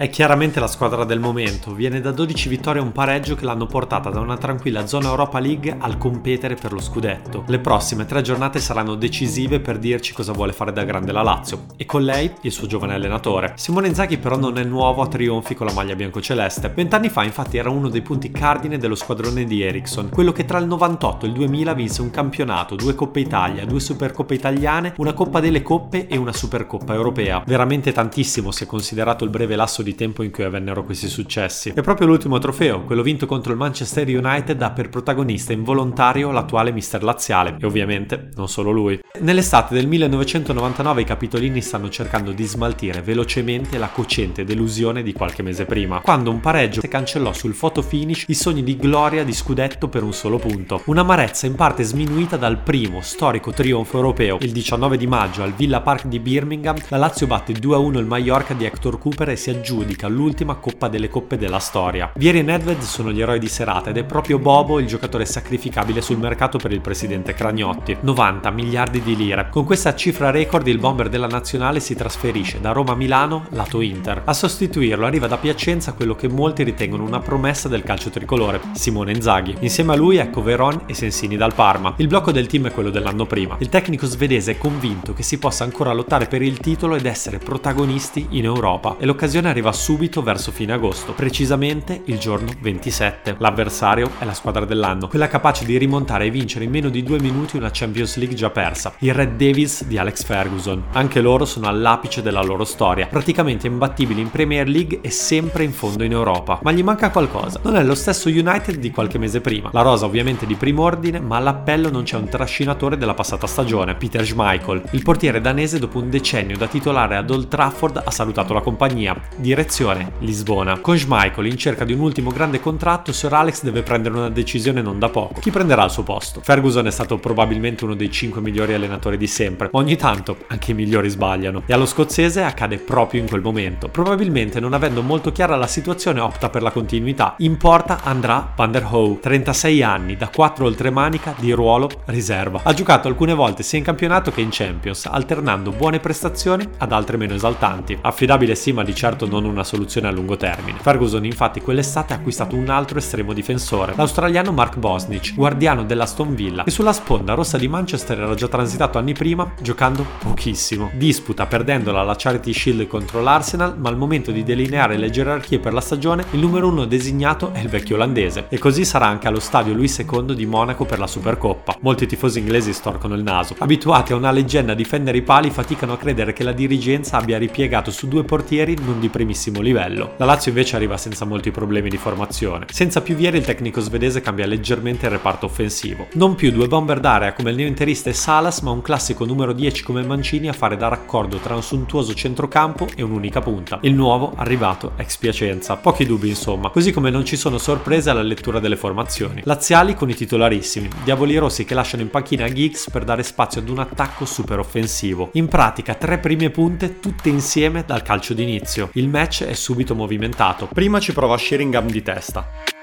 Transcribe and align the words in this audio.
È 0.00 0.08
chiaramente 0.10 0.60
la 0.60 0.68
squadra 0.68 1.02
del 1.02 1.18
momento, 1.18 1.74
viene 1.74 2.00
da 2.00 2.12
12 2.12 2.48
vittorie 2.48 2.80
e 2.80 2.84
un 2.84 2.92
pareggio 2.92 3.34
che 3.34 3.44
l'hanno 3.44 3.66
portata 3.66 4.10
da 4.10 4.20
una 4.20 4.36
tranquilla 4.36 4.86
zona 4.86 5.08
Europa 5.08 5.40
League 5.40 5.74
al 5.76 5.98
competere 5.98 6.54
per 6.54 6.72
lo 6.72 6.80
scudetto. 6.80 7.42
Le 7.48 7.58
prossime 7.58 8.06
tre 8.06 8.22
giornate 8.22 8.60
saranno 8.60 8.94
decisive 8.94 9.58
per 9.58 9.76
dirci 9.76 10.12
cosa 10.12 10.30
vuole 10.30 10.52
fare 10.52 10.72
da 10.72 10.84
grande 10.84 11.10
la 11.10 11.22
Lazio 11.22 11.64
e 11.76 11.84
con 11.84 12.04
lei 12.04 12.32
il 12.42 12.52
suo 12.52 12.68
giovane 12.68 12.94
allenatore. 12.94 13.54
Simone 13.56 13.88
Inzaghi 13.88 14.18
però 14.18 14.36
non 14.36 14.56
è 14.56 14.62
nuovo 14.62 15.02
a 15.02 15.08
trionfi 15.08 15.56
con 15.56 15.66
la 15.66 15.72
maglia 15.72 15.96
biancoceleste. 15.96 16.68
Vent'anni 16.68 17.08
fa 17.08 17.24
infatti 17.24 17.56
era 17.56 17.68
uno 17.68 17.88
dei 17.88 18.02
punti 18.02 18.30
cardine 18.30 18.78
dello 18.78 18.94
squadrone 18.94 19.46
di 19.46 19.62
Ericsson, 19.62 20.10
quello 20.10 20.30
che 20.30 20.44
tra 20.44 20.58
il 20.58 20.68
98 20.68 21.26
e 21.26 21.28
il 21.28 21.34
2000 21.34 21.74
vinse 21.74 22.02
un 22.02 22.12
campionato, 22.12 22.76
due 22.76 22.94
Coppe 22.94 23.18
Italia, 23.18 23.66
due 23.66 23.80
Supercoppe 23.80 24.34
italiane, 24.34 24.94
una 24.98 25.12
Coppa 25.12 25.40
delle 25.40 25.62
Coppe 25.62 26.06
e 26.06 26.16
una 26.16 26.32
Supercoppa 26.32 26.94
europea. 26.94 27.42
Veramente 27.44 27.90
tantissimo 27.90 28.52
se 28.52 28.64
considerato 28.64 29.24
il 29.24 29.30
breve 29.30 29.56
lasso 29.56 29.82
di 29.82 29.86
di 29.88 29.94
tempo 29.94 30.22
in 30.22 30.30
cui 30.30 30.44
avvennero 30.44 30.84
questi 30.84 31.08
successi. 31.08 31.72
E 31.74 31.80
proprio 31.80 32.06
l'ultimo 32.06 32.38
trofeo, 32.38 32.84
quello 32.84 33.02
vinto 33.02 33.26
contro 33.26 33.52
il 33.52 33.58
Manchester 33.58 34.06
United, 34.06 34.60
ha 34.60 34.70
per 34.70 34.90
protagonista 34.90 35.52
involontario 35.52 36.30
l'attuale 36.30 36.72
mister 36.72 37.02
laziale 37.02 37.56
e 37.58 37.66
ovviamente 37.66 38.28
non 38.34 38.48
solo 38.48 38.70
lui. 38.70 39.00
Nell'estate 39.20 39.74
del 39.74 39.86
1999 39.86 41.00
i 41.00 41.04
capitolini 41.04 41.62
stanno 41.62 41.88
cercando 41.88 42.32
di 42.32 42.44
smaltire 42.44 43.00
velocemente 43.00 43.78
la 43.78 43.88
cocente 43.88 44.44
delusione 44.44 45.02
di 45.02 45.12
qualche 45.12 45.42
mese 45.42 45.64
prima, 45.64 46.00
quando 46.00 46.30
un 46.30 46.40
pareggio 46.40 46.82
cancellò 46.86 47.32
sul 47.32 47.54
photo 47.54 47.82
finish 47.82 48.24
i 48.28 48.34
sogni 48.34 48.62
di 48.62 48.76
gloria 48.76 49.24
di 49.24 49.32
scudetto 49.32 49.88
per 49.88 50.02
un 50.02 50.12
solo 50.12 50.38
punto. 50.38 50.82
Un'amarezza 50.84 51.46
in 51.46 51.54
parte 51.54 51.82
sminuita 51.82 52.36
dal 52.36 52.58
primo 52.58 53.00
storico 53.00 53.52
trionfo 53.52 53.96
europeo. 53.96 54.38
Il 54.40 54.52
19 54.52 54.96
di 54.96 55.06
maggio 55.06 55.42
al 55.42 55.52
Villa 55.52 55.80
Park 55.80 56.06
di 56.06 56.20
Birmingham 56.20 56.76
la 56.88 56.96
Lazio 56.98 57.26
batte 57.26 57.52
2-1 57.52 57.98
il 57.98 58.06
Mallorca 58.06 58.54
di 58.54 58.64
Hector 58.64 58.98
Cooper 58.98 59.30
e 59.30 59.36
si 59.36 59.50
aggiunge 59.50 59.77
aggiudica 59.78 60.08
l'ultima 60.08 60.56
Coppa 60.56 60.88
delle 60.88 61.08
Coppe 61.08 61.38
della 61.38 61.60
storia. 61.60 62.10
Vieri 62.16 62.40
e 62.40 62.42
Nedved 62.42 62.80
sono 62.80 63.12
gli 63.12 63.20
eroi 63.20 63.38
di 63.38 63.48
serata 63.48 63.90
ed 63.90 63.96
è 63.96 64.04
proprio 64.04 64.38
Bobo 64.38 64.80
il 64.80 64.86
giocatore 64.86 65.24
sacrificabile 65.24 66.00
sul 66.00 66.18
mercato 66.18 66.58
per 66.58 66.72
il 66.72 66.80
presidente 66.80 67.32
Cragnotti. 67.32 67.96
90 68.00 68.50
miliardi 68.50 69.00
di 69.02 69.14
lire. 69.14 69.48
Con 69.50 69.64
questa 69.64 69.94
cifra 69.94 70.30
record 70.30 70.66
il 70.66 70.78
bomber 70.78 71.08
della 71.08 71.28
nazionale 71.28 71.78
si 71.78 71.94
trasferisce 71.94 72.60
da 72.60 72.72
Roma 72.72 72.92
a 72.92 72.96
Milano, 72.96 73.46
lato 73.50 73.80
Inter. 73.80 74.22
A 74.24 74.32
sostituirlo 74.32 75.06
arriva 75.06 75.28
da 75.28 75.36
Piacenza 75.36 75.92
quello 75.92 76.16
che 76.16 76.28
molti 76.28 76.64
ritengono 76.64 77.04
una 77.04 77.20
promessa 77.20 77.68
del 77.68 77.84
calcio 77.84 78.10
tricolore, 78.10 78.60
Simone 78.72 79.12
Inzaghi. 79.12 79.56
Insieme 79.60 79.92
a 79.92 79.96
lui 79.96 80.16
ecco 80.16 80.42
Veron 80.42 80.82
e 80.86 80.94
Sensini 80.94 81.36
dal 81.36 81.54
Parma. 81.54 81.94
Il 81.98 82.08
blocco 82.08 82.32
del 82.32 82.48
team 82.48 82.66
è 82.66 82.72
quello 82.72 82.90
dell'anno 82.90 83.26
prima. 83.26 83.56
Il 83.60 83.68
tecnico 83.68 84.06
svedese 84.06 84.52
è 84.52 84.58
convinto 84.58 85.12
che 85.12 85.22
si 85.22 85.38
possa 85.38 85.62
ancora 85.62 85.92
lottare 85.92 86.26
per 86.26 86.42
il 86.42 86.58
titolo 86.58 86.96
ed 86.96 87.06
essere 87.06 87.38
protagonisti 87.38 88.26
in 88.30 88.44
Europa 88.44 88.96
e 88.98 89.06
l'occasione 89.06 89.48
arriva 89.48 89.67
arriva 89.68 89.72
subito 89.72 90.22
verso 90.22 90.50
fine 90.50 90.72
agosto, 90.72 91.12
precisamente 91.12 92.02
il 92.06 92.18
giorno 92.18 92.52
27. 92.60 93.36
L'avversario 93.38 94.10
è 94.18 94.24
la 94.24 94.34
squadra 94.34 94.64
dell'anno, 94.64 95.08
quella 95.08 95.28
capace 95.28 95.64
di 95.64 95.76
rimontare 95.76 96.26
e 96.26 96.30
vincere 96.30 96.64
in 96.64 96.70
meno 96.70 96.88
di 96.88 97.02
due 97.02 97.20
minuti 97.20 97.56
una 97.56 97.70
Champions 97.72 98.16
League 98.16 98.36
già 98.36 98.50
persa, 98.50 98.94
i 98.98 99.12
Red 99.12 99.36
Devils 99.36 99.84
di 99.84 99.98
Alex 99.98 100.24
Ferguson. 100.24 100.84
Anche 100.92 101.20
loro 101.20 101.44
sono 101.44 101.68
all'apice 101.68 102.22
della 102.22 102.42
loro 102.42 102.64
storia, 102.64 103.06
praticamente 103.06 103.66
imbattibili 103.66 104.20
in 104.20 104.30
Premier 104.30 104.68
League 104.68 105.00
e 105.02 105.10
sempre 105.10 105.64
in 105.64 105.72
fondo 105.72 106.04
in 106.04 106.12
Europa. 106.12 106.60
Ma 106.62 106.72
gli 106.72 106.82
manca 106.82 107.10
qualcosa. 107.10 107.60
Non 107.62 107.76
è 107.76 107.82
lo 107.82 107.94
stesso 107.94 108.28
United 108.28 108.76
di 108.76 108.90
qualche 108.90 109.18
mese 109.18 109.40
prima. 109.40 109.70
La 109.72 109.82
rosa 109.82 110.06
ovviamente 110.06 110.46
di 110.46 110.54
primo 110.54 110.82
ordine, 110.82 111.20
ma 111.20 111.36
all'appello 111.36 111.90
non 111.90 112.04
c'è 112.04 112.16
un 112.16 112.28
trascinatore 112.28 112.96
della 112.96 113.14
passata 113.14 113.46
stagione, 113.46 113.94
Peter 113.94 114.24
Schmeichel. 114.24 114.82
Il 114.92 115.02
portiere 115.02 115.40
danese 115.40 115.78
dopo 115.78 115.98
un 115.98 116.10
decennio 116.10 116.56
da 116.56 116.66
titolare 116.66 117.16
ad 117.16 117.30
Old 117.30 117.48
Trafford 117.48 118.02
ha 118.04 118.10
salutato 118.10 118.52
la 118.52 118.60
compagnia. 118.60 119.16
Di 119.36 119.54
Direzione 119.58 120.12
Lisbona. 120.20 120.78
Con 120.78 120.96
Schmeichel 120.96 121.46
in 121.46 121.56
cerca 121.56 121.84
di 121.84 121.92
un 121.92 121.98
ultimo 121.98 122.30
grande 122.30 122.60
contratto, 122.60 123.12
Sir 123.12 123.32
Alex 123.32 123.64
deve 123.64 123.82
prendere 123.82 124.14
una 124.14 124.30
decisione 124.30 124.82
non 124.82 125.00
da 125.00 125.08
poco. 125.08 125.40
Chi 125.40 125.50
prenderà 125.50 125.82
il 125.82 125.90
suo 125.90 126.04
posto? 126.04 126.40
Ferguson 126.44 126.86
è 126.86 126.92
stato 126.92 127.18
probabilmente 127.18 127.82
uno 127.82 127.94
dei 127.94 128.08
5 128.08 128.40
migliori 128.40 128.74
allenatori 128.74 129.16
di 129.16 129.26
sempre, 129.26 129.68
ma 129.72 129.80
ogni 129.80 129.96
tanto 129.96 130.36
anche 130.46 130.70
i 130.70 130.74
migliori 130.74 131.08
sbagliano. 131.08 131.64
E 131.66 131.72
allo 131.72 131.86
scozzese 131.86 132.44
accade 132.44 132.78
proprio 132.78 133.20
in 133.20 133.26
quel 133.26 133.40
momento. 133.40 133.88
Probabilmente 133.88 134.60
non 134.60 134.74
avendo 134.74 135.02
molto 135.02 135.32
chiara 135.32 135.56
la 135.56 135.66
situazione 135.66 136.20
opta 136.20 136.50
per 136.50 136.62
la 136.62 136.70
continuità. 136.70 137.34
In 137.38 137.56
porta 137.56 138.04
andrà 138.04 138.52
Van 138.54 138.70
der 138.70 138.86
Hoe, 138.88 139.18
36 139.18 139.82
anni, 139.82 140.16
da 140.16 140.28
4 140.28 140.66
oltremanica 140.66 141.34
di 141.36 141.50
ruolo 141.50 141.90
riserva. 142.04 142.60
Ha 142.62 142.74
giocato 142.74 143.08
alcune 143.08 143.34
volte 143.34 143.64
sia 143.64 143.78
in 143.78 143.84
campionato 143.84 144.30
che 144.30 144.40
in 144.40 144.50
Champions, 144.52 145.06
alternando 145.06 145.72
buone 145.72 145.98
prestazioni 145.98 146.64
ad 146.78 146.92
altre 146.92 147.16
meno 147.16 147.34
esaltanti. 147.34 147.98
Affidabile 148.00 148.54
sì, 148.54 148.70
ma 148.70 148.84
di 148.84 148.94
certo 148.94 149.26
non 149.26 149.46
una 149.48 149.64
soluzione 149.64 150.08
a 150.08 150.10
lungo 150.10 150.36
termine. 150.36 150.78
Ferguson 150.80 151.24
infatti 151.24 151.60
quell'estate 151.60 152.12
ha 152.12 152.16
acquistato 152.16 152.56
un 152.56 152.68
altro 152.68 152.98
estremo 152.98 153.32
difensore, 153.32 153.94
l'australiano 153.96 154.52
Mark 154.52 154.76
Bosnich, 154.76 155.34
guardiano 155.34 155.84
dell'Aston 155.84 156.34
Villa, 156.34 156.64
che 156.64 156.70
sulla 156.70 156.92
sponda 156.92 157.34
rossa 157.34 157.58
di 157.58 157.68
Manchester 157.68 158.20
era 158.20 158.34
già 158.34 158.48
transitato 158.48 158.98
anni 158.98 159.12
prima 159.12 159.52
giocando 159.60 160.04
pochissimo. 160.18 160.90
Disputa 160.94 161.46
perdendola 161.46 162.00
alla 162.00 162.14
Charity 162.16 162.52
Shield 162.52 162.86
contro 162.86 163.20
l'Arsenal, 163.20 163.78
ma 163.78 163.88
al 163.88 163.96
momento 163.96 164.30
di 164.30 164.42
delineare 164.42 164.96
le 164.96 165.10
gerarchie 165.10 165.58
per 165.58 165.72
la 165.72 165.80
stagione 165.80 166.24
il 166.32 166.40
numero 166.40 166.68
uno 166.68 166.84
designato 166.84 167.52
è 167.52 167.60
il 167.60 167.68
vecchio 167.68 167.96
olandese 167.96 168.46
e 168.48 168.58
così 168.58 168.84
sarà 168.84 169.06
anche 169.06 169.28
allo 169.28 169.40
stadio 169.40 169.74
Louis 169.74 169.98
II 169.98 170.34
di 170.34 170.46
Monaco 170.46 170.84
per 170.84 170.98
la 170.98 171.06
Supercoppa. 171.06 171.76
Molti 171.80 172.06
tifosi 172.06 172.38
inglesi 172.38 172.72
storcono 172.72 173.14
il 173.14 173.22
naso. 173.22 173.54
Abituati 173.58 174.12
a 174.12 174.16
una 174.16 174.30
leggenda 174.30 174.72
a 174.72 174.74
difendere 174.74 175.18
i 175.18 175.22
pali 175.22 175.50
faticano 175.50 175.92
a 175.92 175.96
credere 175.96 176.32
che 176.32 176.44
la 176.44 176.52
dirigenza 176.52 177.16
abbia 177.16 177.38
ripiegato 177.38 177.90
su 177.90 178.08
due 178.08 178.24
portieri 178.24 178.76
non 178.84 179.00
di 179.00 179.08
primissimo 179.28 179.60
livello. 179.60 180.14
La 180.16 180.24
Lazio 180.24 180.50
invece 180.50 180.76
arriva 180.76 180.96
senza 180.96 181.26
molti 181.26 181.50
problemi 181.50 181.90
di 181.90 181.98
formazione. 181.98 182.64
Senza 182.70 183.02
più 183.02 183.14
vieri 183.14 183.36
il 183.36 183.44
tecnico 183.44 183.82
svedese 183.82 184.22
cambia 184.22 184.46
leggermente 184.46 185.04
il 185.04 185.12
reparto 185.12 185.44
offensivo. 185.44 186.06
Non 186.14 186.34
più 186.34 186.50
due 186.50 186.66
bomber 186.66 186.98
d'area 186.98 187.34
come 187.34 187.50
il 187.50 187.56
neointerista 187.56 188.08
e 188.08 188.14
Salas, 188.14 188.60
ma 188.60 188.70
un 188.70 188.80
classico 188.80 189.26
numero 189.26 189.52
10 189.52 189.82
come 189.82 190.02
Mancini 190.02 190.48
a 190.48 190.54
fare 190.54 190.78
da 190.78 190.88
raccordo 190.88 191.36
tra 191.36 191.54
un 191.54 191.62
suntuoso 191.62 192.14
centrocampo 192.14 192.88
e 192.96 193.02
un'unica 193.02 193.42
punta. 193.42 193.78
Il 193.82 193.92
nuovo 193.92 194.32
arrivato 194.34 194.92
ex 194.96 195.18
Piacenza. 195.18 195.76
Pochi 195.76 196.06
dubbi 196.06 196.30
insomma, 196.30 196.70
così 196.70 196.90
come 196.90 197.10
non 197.10 197.26
ci 197.26 197.36
sono 197.36 197.58
sorprese 197.58 198.08
alla 198.08 198.22
lettura 198.22 198.60
delle 198.60 198.76
formazioni. 198.76 199.42
Laziali 199.44 199.94
con 199.94 200.08
i 200.08 200.14
titolarissimi, 200.14 200.88
diavoli 201.04 201.36
rossi 201.36 201.66
che 201.66 201.74
lasciano 201.74 202.02
in 202.02 202.08
panchina 202.08 202.50
Giggs 202.50 202.88
per 202.90 203.04
dare 203.04 203.22
spazio 203.22 203.60
ad 203.60 203.68
un 203.68 203.80
attacco 203.80 204.24
super 204.24 204.58
offensivo. 204.58 205.28
In 205.32 205.48
pratica 205.48 205.92
tre 205.92 206.16
prime 206.16 206.48
punte 206.48 206.98
tutte 206.98 207.28
insieme 207.28 207.84
dal 207.86 208.00
calcio 208.00 208.32
d'inizio. 208.32 208.88
Il 208.94 209.08
match 209.18 209.42
è 209.42 209.54
subito 209.54 209.96
movimentato. 209.96 210.68
Prima 210.72 211.00
ci 211.00 211.12
prova 211.12 211.36
Sheringham 211.36 211.90
di 211.90 212.02
testa. 212.02 212.77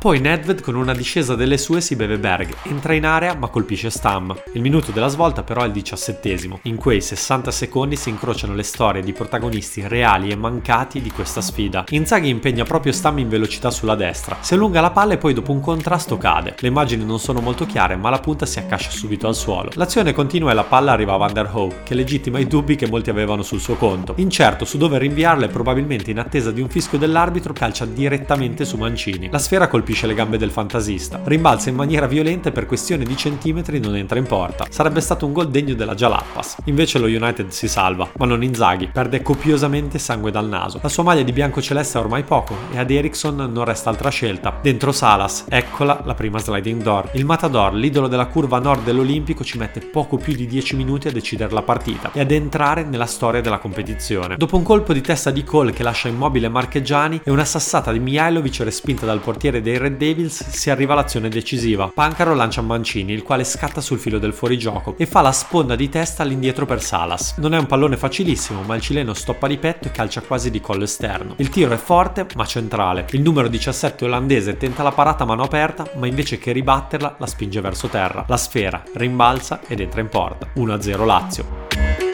Poi 0.00 0.18
Nedved 0.18 0.62
con 0.62 0.76
una 0.76 0.94
discesa 0.94 1.34
delle 1.34 1.58
sue 1.58 1.82
si 1.82 1.94
beve 1.94 2.18
Berg, 2.18 2.54
entra 2.62 2.94
in 2.94 3.04
area 3.04 3.34
ma 3.34 3.48
colpisce 3.48 3.90
Stam. 3.90 4.34
Il 4.54 4.62
minuto 4.62 4.92
della 4.92 5.08
svolta 5.08 5.42
però 5.42 5.60
è 5.60 5.66
il 5.66 5.72
diciassettesimo. 5.72 6.60
In 6.62 6.76
quei 6.76 7.02
60 7.02 7.50
secondi 7.50 7.96
si 7.96 8.08
incrociano 8.08 8.54
le 8.54 8.62
storie 8.62 9.02
di 9.02 9.12
protagonisti 9.12 9.86
reali 9.86 10.30
e 10.30 10.36
mancati 10.36 11.02
di 11.02 11.10
questa 11.10 11.42
sfida. 11.42 11.84
Inzaghi 11.90 12.30
impegna 12.30 12.64
proprio 12.64 12.92
Stam 12.92 13.18
in 13.18 13.28
velocità 13.28 13.70
sulla 13.70 13.94
destra, 13.94 14.38
si 14.40 14.54
allunga 14.54 14.80
la 14.80 14.90
palla 14.90 15.12
e 15.12 15.18
poi 15.18 15.34
dopo 15.34 15.52
un 15.52 15.60
contrasto 15.60 16.16
cade. 16.16 16.54
Le 16.58 16.68
immagini 16.68 17.04
non 17.04 17.18
sono 17.18 17.42
molto 17.42 17.66
chiare 17.66 17.96
ma 17.96 18.08
la 18.08 18.20
punta 18.20 18.46
si 18.46 18.58
accascia 18.58 18.88
subito 18.88 19.28
al 19.28 19.36
suolo. 19.36 19.68
L'azione 19.74 20.14
continua 20.14 20.52
e 20.52 20.54
la 20.54 20.64
palla 20.64 20.92
arriva 20.92 21.12
a 21.12 21.18
Van 21.18 21.34
der 21.34 21.50
Hoe, 21.52 21.82
che 21.84 21.92
legittima 21.92 22.38
i 22.38 22.46
dubbi 22.46 22.74
che 22.74 22.88
molti 22.88 23.10
avevano 23.10 23.42
sul 23.42 23.60
suo 23.60 23.74
conto. 23.74 24.14
Incerto 24.16 24.64
su 24.64 24.78
dove 24.78 24.96
rinviarla 24.96 25.44
e 25.44 25.48
probabilmente 25.48 26.10
in 26.10 26.20
attesa 26.20 26.50
di 26.50 26.62
un 26.62 26.70
fischio 26.70 26.96
dell'arbitro 26.96 27.52
calcia 27.52 27.84
direttamente 27.84 28.64
su 28.64 28.78
Mancini. 28.78 29.28
La 29.30 29.38
sfera 29.38 29.68
colpisce 29.68 29.88
colpisce 29.90 30.06
le 30.06 30.14
gambe 30.14 30.38
del 30.38 30.50
fantasista. 30.52 31.20
Rimbalza 31.24 31.68
in 31.68 31.74
maniera 31.74 32.06
violenta 32.06 32.48
e 32.48 32.52
per 32.52 32.66
questione 32.66 33.04
di 33.04 33.16
centimetri 33.16 33.80
non 33.80 33.96
entra 33.96 34.18
in 34.18 34.26
porta. 34.26 34.66
Sarebbe 34.70 35.00
stato 35.00 35.26
un 35.26 35.32
gol 35.32 35.50
degno 35.50 35.74
della 35.74 35.94
Jalappas. 35.94 36.58
Invece 36.64 36.98
lo 37.00 37.06
United 37.06 37.48
si 37.48 37.66
salva, 37.66 38.08
ma 38.16 38.26
non 38.26 38.44
Inzaghi, 38.44 38.86
perde 38.86 39.20
copiosamente 39.22 39.98
sangue 39.98 40.30
dal 40.30 40.46
naso. 40.46 40.78
La 40.82 40.88
sua 40.88 41.02
maglia 41.02 41.22
di 41.22 41.32
bianco 41.32 41.60
celeste 41.60 41.98
è 41.98 42.00
ormai 42.00 42.22
poco 42.22 42.54
e 42.72 42.78
ad 42.78 42.90
Ericsson 42.90 43.50
non 43.52 43.64
resta 43.64 43.90
altra 43.90 44.10
scelta. 44.10 44.56
Dentro 44.62 44.92
Salas, 44.92 45.46
eccola 45.48 46.02
la 46.04 46.14
prima 46.14 46.38
sliding 46.38 46.82
door. 46.82 47.10
Il 47.14 47.24
Matador, 47.24 47.74
l'idolo 47.74 48.06
della 48.06 48.26
curva 48.26 48.60
nord 48.60 48.84
dell'Olimpico, 48.84 49.42
ci 49.42 49.58
mette 49.58 49.80
poco 49.80 50.18
più 50.18 50.34
di 50.34 50.46
10 50.46 50.76
minuti 50.76 51.08
a 51.08 51.12
decidere 51.12 51.52
la 51.52 51.62
partita 51.62 52.12
e 52.12 52.20
ad 52.20 52.30
entrare 52.30 52.84
nella 52.84 53.06
storia 53.06 53.40
della 53.40 53.58
competizione. 53.58 54.36
Dopo 54.36 54.56
un 54.56 54.62
colpo 54.62 54.92
di 54.92 55.00
testa 55.00 55.32
di 55.32 55.42
Cole 55.42 55.72
che 55.72 55.82
lascia 55.82 56.06
immobile 56.06 56.48
Marcheggiani 56.48 57.22
e 57.24 57.30
una 57.32 57.44
sassata 57.44 57.90
di 57.90 57.98
Mihailovic 57.98 58.60
respinta 58.60 59.04
dal 59.04 59.18
portiere 59.18 59.60
dei 59.60 59.78
Red 59.80 59.96
Devils 59.96 60.46
si 60.46 60.68
arriva 60.68 60.92
all'azione 60.92 61.30
decisiva. 61.30 61.90
Pancaro 61.94 62.34
lancia 62.34 62.60
Mancini, 62.60 63.14
il 63.14 63.22
quale 63.22 63.44
scatta 63.44 63.80
sul 63.80 63.98
filo 63.98 64.18
del 64.18 64.34
fuorigioco 64.34 64.94
e 64.98 65.06
fa 65.06 65.22
la 65.22 65.32
sponda 65.32 65.74
di 65.74 65.88
testa 65.88 66.22
all'indietro 66.22 66.66
per 66.66 66.82
Salas. 66.82 67.38
Non 67.38 67.54
è 67.54 67.58
un 67.58 67.64
pallone 67.64 67.96
facilissimo, 67.96 68.60
ma 68.60 68.74
il 68.74 68.82
cileno 68.82 69.14
stoppa 69.14 69.46
di 69.46 69.56
petto 69.56 69.88
e 69.88 69.90
calcia 69.90 70.20
quasi 70.20 70.50
di 70.50 70.60
collo 70.60 70.84
esterno. 70.84 71.32
Il 71.38 71.48
tiro 71.48 71.72
è 71.72 71.78
forte 71.78 72.26
ma 72.36 72.44
centrale. 72.44 73.06
Il 73.12 73.22
numero 73.22 73.48
17 73.48 74.04
olandese 74.04 74.58
tenta 74.58 74.82
la 74.82 74.92
parata 74.92 75.22
a 75.22 75.26
mano 75.26 75.44
aperta, 75.44 75.90
ma 75.96 76.06
invece 76.06 76.36
che 76.36 76.52
ribatterla 76.52 77.16
la 77.18 77.26
spinge 77.26 77.62
verso 77.62 77.88
terra. 77.88 78.26
La 78.28 78.36
sfera 78.36 78.82
rimbalza 78.92 79.60
ed 79.66 79.80
entra 79.80 80.02
in 80.02 80.10
porta. 80.10 80.46
1-0 80.56 81.06
Lazio. 81.06 82.09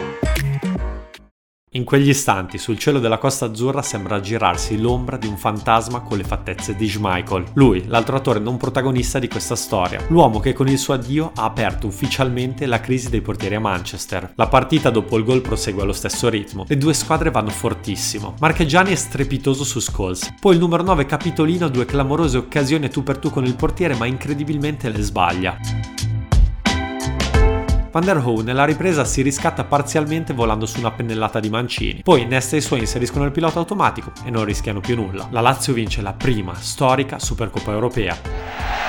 In 1.76 1.84
quegli 1.84 2.08
istanti 2.08 2.56
sul 2.56 2.78
cielo 2.78 3.00
della 3.00 3.18
Costa 3.18 3.44
Azzurra 3.44 3.82
sembra 3.82 4.18
girarsi 4.18 4.80
l'ombra 4.80 5.18
di 5.18 5.26
un 5.26 5.36
fantasma 5.36 6.00
con 6.00 6.16
le 6.16 6.24
fattezze 6.24 6.74
di 6.74 6.88
Schmeichel. 6.88 7.48
Lui, 7.52 7.84
l'altro 7.86 8.16
attore 8.16 8.38
non 8.38 8.56
protagonista 8.56 9.18
di 9.18 9.28
questa 9.28 9.56
storia, 9.56 10.02
l'uomo 10.08 10.40
che 10.40 10.54
con 10.54 10.68
il 10.68 10.78
suo 10.78 10.94
addio 10.94 11.32
ha 11.34 11.44
aperto 11.44 11.86
ufficialmente 11.86 12.64
la 12.64 12.80
crisi 12.80 13.10
dei 13.10 13.20
portieri 13.20 13.56
a 13.56 13.60
Manchester. 13.60 14.32
La 14.36 14.48
partita 14.48 14.88
dopo 14.88 15.18
il 15.18 15.24
gol 15.24 15.42
prosegue 15.42 15.82
allo 15.82 15.92
stesso 15.92 16.30
ritmo, 16.30 16.64
le 16.66 16.78
due 16.78 16.94
squadre 16.94 17.30
vanno 17.30 17.50
fortissimo. 17.50 18.36
Marchegiani 18.40 18.92
è 18.92 18.96
strepitoso 18.96 19.62
su 19.62 19.78
Scholes, 19.78 20.34
poi 20.40 20.54
il 20.54 20.60
numero 20.60 20.82
9 20.82 21.04
Capitolino 21.04 21.66
ha 21.66 21.68
due 21.68 21.84
clamorose 21.84 22.38
occasioni 22.38 22.88
tu 22.88 23.02
per 23.02 23.18
tu 23.18 23.28
con 23.28 23.44
il 23.44 23.54
portiere 23.54 23.94
ma 23.96 24.06
incredibilmente 24.06 24.88
le 24.88 25.02
sbaglia. 25.02 25.58
Van 27.96 28.04
der 28.04 28.22
Hoe 28.22 28.42
nella 28.42 28.66
ripresa 28.66 29.06
si 29.06 29.22
riscatta 29.22 29.64
parzialmente 29.64 30.34
volando 30.34 30.66
su 30.66 30.80
una 30.80 30.90
pennellata 30.90 31.40
di 31.40 31.48
Mancini. 31.48 32.02
Poi 32.02 32.26
Nesta 32.26 32.54
e 32.54 32.58
i 32.58 32.62
suoi 32.62 32.80
inseriscono 32.80 33.24
il 33.24 33.30
pilota 33.30 33.58
automatico 33.58 34.12
e 34.22 34.28
non 34.28 34.44
rischiano 34.44 34.80
più 34.80 34.96
nulla. 34.96 35.28
La 35.30 35.40
Lazio 35.40 35.72
vince 35.72 36.02
la 36.02 36.12
prima 36.12 36.52
storica 36.56 37.18
Supercoppa 37.18 37.72
europea. 37.72 38.85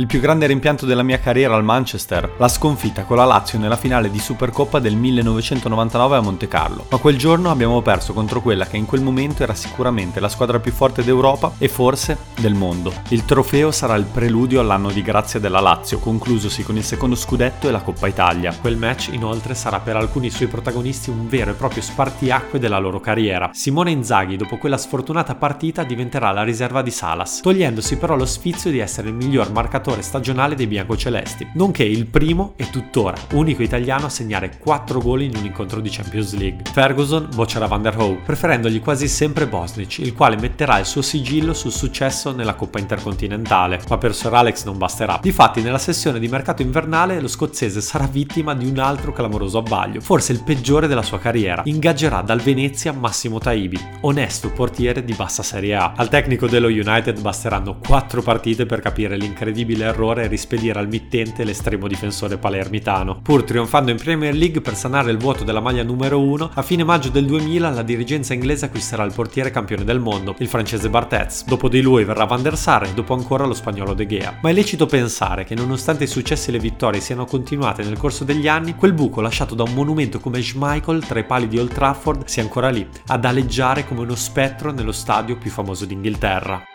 Il 0.00 0.06
più 0.06 0.18
grande 0.18 0.46
rimpianto 0.46 0.86
della 0.86 1.02
mia 1.02 1.18
carriera 1.18 1.54
al 1.54 1.62
Manchester, 1.62 2.32
la 2.38 2.48
sconfitta 2.48 3.04
con 3.04 3.18
la 3.18 3.26
Lazio 3.26 3.58
nella 3.58 3.76
finale 3.76 4.10
di 4.10 4.18
Supercoppa 4.18 4.78
del 4.78 4.96
1999 4.96 6.16
a 6.16 6.20
Monte 6.20 6.48
Carlo. 6.48 6.86
Ma 6.88 6.96
quel 6.96 7.18
giorno 7.18 7.50
abbiamo 7.50 7.82
perso 7.82 8.14
contro 8.14 8.40
quella 8.40 8.64
che 8.64 8.78
in 8.78 8.86
quel 8.86 9.02
momento 9.02 9.42
era 9.42 9.52
sicuramente 9.52 10.18
la 10.18 10.30
squadra 10.30 10.58
più 10.58 10.72
forte 10.72 11.04
d'Europa 11.04 11.52
e 11.58 11.68
forse 11.68 12.16
del 12.40 12.54
mondo. 12.54 12.94
Il 13.08 13.26
trofeo 13.26 13.70
sarà 13.70 13.94
il 13.96 14.06
preludio 14.06 14.60
all'anno 14.60 14.90
di 14.90 15.02
grazia 15.02 15.38
della 15.38 15.60
Lazio, 15.60 15.98
conclusosi 15.98 16.62
con 16.62 16.78
il 16.78 16.84
secondo 16.84 17.14
scudetto 17.14 17.68
e 17.68 17.70
la 17.70 17.82
Coppa 17.82 18.08
Italia. 18.08 18.56
Quel 18.58 18.78
match 18.78 19.10
inoltre 19.12 19.54
sarà 19.54 19.80
per 19.80 19.96
alcuni 19.96 20.30
suoi 20.30 20.48
protagonisti 20.48 21.10
un 21.10 21.28
vero 21.28 21.50
e 21.50 21.54
proprio 21.54 21.82
spartiacque 21.82 22.58
della 22.58 22.78
loro 22.78 23.00
carriera. 23.00 23.50
Simone 23.52 23.90
Inzaghi 23.90 24.38
dopo 24.38 24.56
quella 24.56 24.78
sfortunata 24.78 25.34
partita 25.34 25.82
diventerà 25.82 26.30
la 26.30 26.42
riserva 26.42 26.80
di 26.80 26.90
Salas, 26.90 27.40
togliendosi 27.42 27.98
però 27.98 28.16
lo 28.16 28.24
sfizio 28.24 28.70
di 28.70 28.78
essere 28.78 29.08
il 29.08 29.14
miglior 29.14 29.52
marcatore 29.52 29.88
giocatore 29.90 30.02
stagionale 30.02 30.54
dei 30.54 30.66
biancocelesti, 30.66 31.48
nonché 31.54 31.84
il 31.84 32.06
primo 32.06 32.54
e 32.56 32.70
tuttora 32.70 33.16
unico 33.32 33.62
italiano 33.62 34.06
a 34.06 34.08
segnare 34.08 34.58
4 34.58 35.00
gol 35.00 35.22
in 35.22 35.34
un 35.36 35.44
incontro 35.44 35.80
di 35.80 35.88
Champions 35.90 36.34
League. 36.36 36.62
Ferguson 36.72 37.28
boccerà 37.34 37.66
Van 37.66 37.82
der 37.82 37.98
Hoe, 37.98 38.20
preferendogli 38.24 38.80
quasi 38.80 39.08
sempre 39.08 39.46
Bosnic, 39.46 39.98
il 39.98 40.14
quale 40.14 40.36
metterà 40.36 40.78
il 40.78 40.86
suo 40.86 41.02
sigillo 41.02 41.54
sul 41.54 41.72
successo 41.72 42.32
nella 42.32 42.54
Coppa 42.54 42.78
Intercontinentale, 42.78 43.80
ma 43.88 43.98
per 43.98 44.14
Sir 44.14 44.32
Alex 44.32 44.64
non 44.64 44.78
basterà. 44.78 45.18
Difatti 45.20 45.62
nella 45.62 45.78
sessione 45.78 46.18
di 46.18 46.28
mercato 46.28 46.62
invernale 46.62 47.20
lo 47.20 47.28
scozzese 47.28 47.80
sarà 47.80 48.06
vittima 48.06 48.54
di 48.54 48.66
un 48.66 48.78
altro 48.78 49.12
clamoroso 49.12 49.58
abbaglio, 49.58 50.00
forse 50.00 50.32
il 50.32 50.42
peggiore 50.42 50.86
della 50.86 51.02
sua 51.02 51.18
carriera. 51.18 51.62
Ingaggerà 51.64 52.22
dal 52.22 52.40
Venezia 52.40 52.92
Massimo 52.92 53.38
Taibi, 53.38 53.78
onesto 54.02 54.50
portiere 54.50 55.04
di 55.04 55.14
bassa 55.14 55.42
Serie 55.42 55.74
A. 55.74 55.94
Al 55.96 56.08
tecnico 56.08 56.46
dello 56.46 56.68
United 56.68 57.20
basteranno 57.20 57.78
4 57.78 58.22
partite 58.22 58.66
per 58.66 58.80
capire 58.80 59.16
l'incredibile 59.16 59.69
possibile 59.70 59.84
errore 59.84 60.26
rispedire 60.26 60.78
al 60.78 60.88
mittente 60.88 61.44
l'estremo 61.44 61.86
difensore 61.86 62.38
palermitano. 62.38 63.20
Pur 63.22 63.44
trionfando 63.44 63.90
in 63.90 63.96
Premier 63.96 64.34
League 64.34 64.60
per 64.60 64.74
sanare 64.74 65.10
il 65.10 65.18
vuoto 65.18 65.44
della 65.44 65.60
maglia 65.60 65.82
numero 65.82 66.20
1, 66.20 66.50
a 66.54 66.62
fine 66.62 66.84
maggio 66.84 67.10
del 67.10 67.26
2000 67.26 67.70
la 67.70 67.82
dirigenza 67.82 68.34
inglese 68.34 68.66
acquisterà 68.66 69.04
il 69.04 69.12
portiere 69.12 69.50
campione 69.50 69.84
del 69.84 70.00
mondo, 70.00 70.34
il 70.38 70.48
francese 70.48 70.88
Barthez. 70.88 71.44
Dopo 71.44 71.68
di 71.68 71.80
lui 71.80 72.04
verrà 72.04 72.24
Van 72.24 72.42
der 72.42 72.56
Sar 72.56 72.84
e 72.84 72.94
dopo 72.94 73.14
ancora 73.14 73.44
lo 73.44 73.54
spagnolo 73.54 73.94
De 73.94 74.06
Gea. 74.06 74.38
Ma 74.42 74.50
è 74.50 74.52
lecito 74.52 74.86
pensare 74.86 75.44
che 75.44 75.54
nonostante 75.54 76.04
i 76.04 76.08
successi 76.08 76.50
e 76.50 76.52
le 76.52 76.58
vittorie 76.58 77.00
siano 77.00 77.24
continuate 77.24 77.82
nel 77.82 77.98
corso 77.98 78.24
degli 78.24 78.48
anni, 78.48 78.74
quel 78.74 78.92
buco 78.92 79.20
lasciato 79.20 79.54
da 79.54 79.62
un 79.62 79.74
monumento 79.74 80.18
come 80.18 80.42
Schmeichel 80.42 81.06
tra 81.06 81.18
i 81.18 81.24
pali 81.24 81.48
di 81.48 81.58
Old 81.58 81.72
Trafford 81.72 82.24
sia 82.26 82.42
ancora 82.42 82.70
lì, 82.70 82.86
ad 83.06 83.24
aleggiare 83.24 83.86
come 83.86 84.00
uno 84.00 84.14
spettro 84.14 84.72
nello 84.72 84.92
stadio 84.92 85.36
più 85.36 85.50
famoso 85.50 85.84
d'Inghilterra. 85.84 86.69